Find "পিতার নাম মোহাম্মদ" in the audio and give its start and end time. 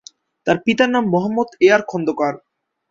0.65-1.49